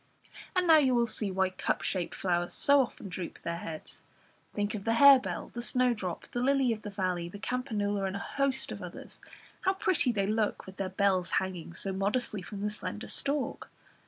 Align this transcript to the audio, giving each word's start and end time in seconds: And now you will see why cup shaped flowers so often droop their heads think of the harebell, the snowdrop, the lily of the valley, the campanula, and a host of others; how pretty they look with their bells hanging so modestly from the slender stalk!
And 0.55 0.65
now 0.65 0.79
you 0.79 0.95
will 0.95 1.05
see 1.05 1.29
why 1.29 1.51
cup 1.51 1.83
shaped 1.83 2.15
flowers 2.15 2.53
so 2.53 2.81
often 2.81 3.07
droop 3.07 3.37
their 3.41 3.57
heads 3.57 4.01
think 4.51 4.73
of 4.73 4.83
the 4.83 4.95
harebell, 4.95 5.49
the 5.49 5.61
snowdrop, 5.61 6.23
the 6.29 6.41
lily 6.41 6.73
of 6.73 6.81
the 6.81 6.89
valley, 6.89 7.29
the 7.29 7.37
campanula, 7.37 8.05
and 8.07 8.15
a 8.15 8.25
host 8.41 8.71
of 8.71 8.81
others; 8.81 9.21
how 9.61 9.75
pretty 9.75 10.11
they 10.11 10.25
look 10.25 10.65
with 10.65 10.77
their 10.77 10.89
bells 10.89 11.29
hanging 11.37 11.75
so 11.75 11.93
modestly 11.93 12.41
from 12.41 12.61
the 12.61 12.71
slender 12.71 13.07
stalk! 13.07 13.69